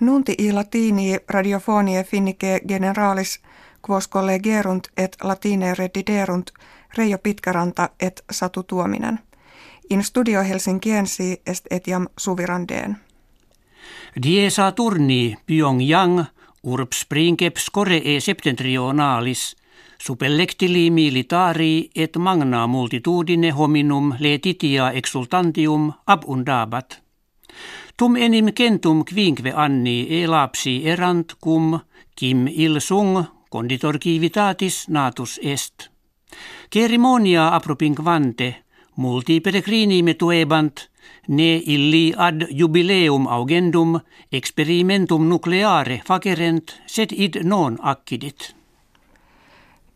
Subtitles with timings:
[0.00, 3.40] Nunti i latini radiofonie finnike generalis
[3.88, 6.50] quos collegerunt et latine rediderunt
[6.96, 9.18] Reijo Pitkäranta et Satu Tuominen.
[9.90, 12.96] In studio Helsinkiensi est etiam suvirandeen.
[14.24, 16.24] Die Saturni Pyongyang
[16.62, 17.70] urbs princeps
[18.02, 19.56] e septentrionalis
[20.02, 27.02] supellectili militari et magna multitudine hominum letitia exultantium abundabat.
[28.00, 31.74] Tum enim kentum kvinkve anni e lapsi erant cum
[32.16, 35.90] kim il sung conditor civitatis natus est.
[36.72, 38.64] Cerimonia apropinquante
[38.96, 40.88] multi peregrini metuebant
[41.28, 44.00] ne illi ad jubileum augendum
[44.32, 48.54] experimentum nucleare facerent sed id non accidit.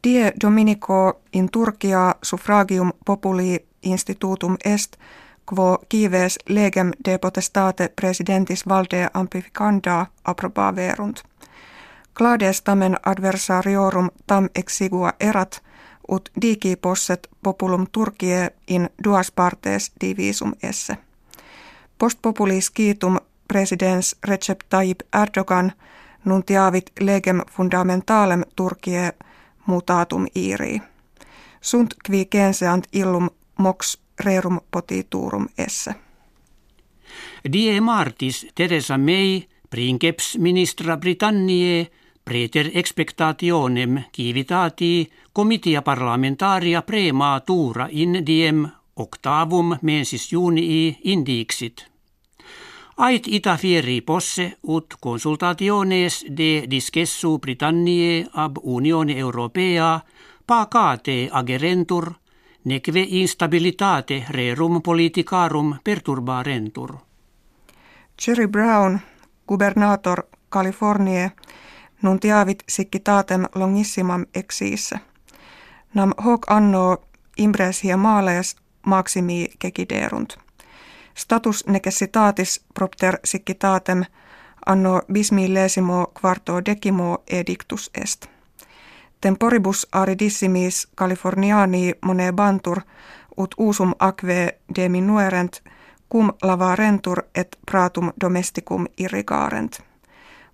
[0.05, 4.99] Die Dominico in Turkia suffragium populi institutum est
[5.47, 11.23] quo kives legem de potestate presidentis valde amplificanda approbaverunt.
[12.15, 15.63] Clades tamen adversariorum tam exigua erat,
[16.09, 20.97] ut digi posset populum Turkie in duas partes divisum esse.
[21.99, 25.73] Post populis quitum presidens Recep Tayyip Erdogan
[26.25, 29.13] nuntiavit legem fundamentalem Turkie
[29.67, 30.83] mutatum iri.
[31.61, 35.95] Sunt qui genseant illum mox rerum potiturum esse.
[37.53, 41.91] Die martis Teresa May princeps ministra Britanniae
[42.25, 51.85] preter expectationem civitati comitia parlamentaria prematura in diem octavum mensis junii indixit.
[52.97, 60.01] Ait ita fieri posse ut consultationes de discessu Britanniae ab Unione Europea
[60.47, 62.15] pacate agerentur
[62.65, 66.97] neque instabilitate rerum politicarum perturbarentur.
[68.27, 69.01] Jerry Brown,
[69.49, 71.31] gubernator Californie,
[72.03, 74.99] nuntiavit siccitatem longissimam exiisse.
[75.95, 76.97] Nam hoc anno
[77.39, 78.57] impresia maales
[78.87, 80.33] maximi keciderunt.
[81.15, 84.05] Status necessitatis propter siccitatem
[84.67, 88.34] anno bismillesimo quarto decimo edictus est.
[89.25, 92.81] Temporibus aridissimis Californiani monebantur
[93.37, 95.63] ut usum aquae deminuerent
[96.13, 99.81] cum lavarentur et pratum domesticum irrigarent.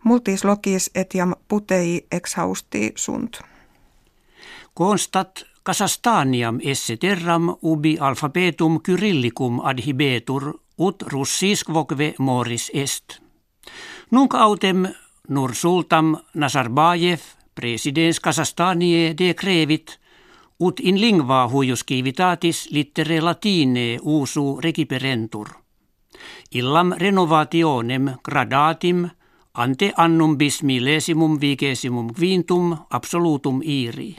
[0.05, 3.43] Multis locis etiam putei exhausti sunt.
[4.75, 13.19] Constat Kasastaniam esse terram ubi alfabetum kyrillicum adhibetur ut russis quoque moris est.
[14.11, 14.89] Nunc autem
[15.29, 20.00] nur sultam Nazarbayev presidens Kasastanie decrevit
[20.61, 25.49] ut in lingua huius civitatis littere latine usu rekiperentur.
[26.55, 29.09] Illam renovationem gradatim
[29.55, 34.16] ante annum bis millesimum vigesimum quintum absolutum iri.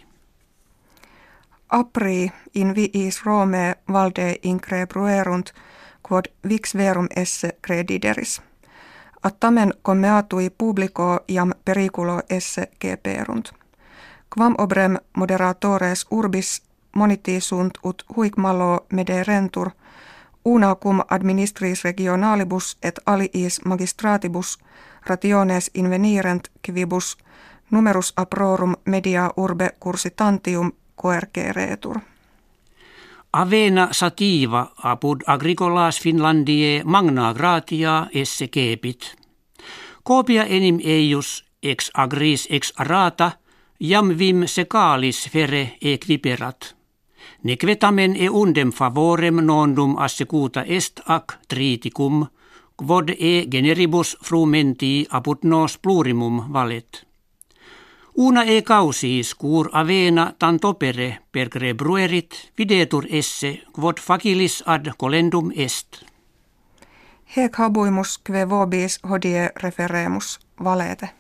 [1.70, 5.53] Apri in viis Rome valde increbruerunt
[6.08, 8.41] quod vix verum esse credideris.
[9.24, 13.50] Attamen commeatui publico iam periculo esse geperunt.
[14.36, 16.64] Quam obrem moderatores urbis
[16.96, 19.70] moniti sunt ut huic malo mederentur,
[20.46, 24.59] una cum administris regionalibus et aliis magistratibus
[25.06, 27.18] rationes invenirent quibus
[27.72, 32.00] numerus aprorum media urbe cursitantium coerceretur.
[33.34, 39.16] Avena sativa apud agricolas Finlandie magna gratia esse kepit.
[40.03, 43.31] Copia enim eius ex agris ex arata
[43.80, 46.75] jam vim secalis fere equiperat.
[47.44, 52.28] Nequetamen e undem favorem nondum assecuta est ac triticum,
[52.75, 57.11] quod e generibus frumenti apud nos plurimum valet.
[58.14, 66.04] Una e causis cur avena tantopere per bruerit videtur esse quod facilis ad colendum est.
[67.36, 71.14] Hec habuimus kve vobis hodie referemus valete.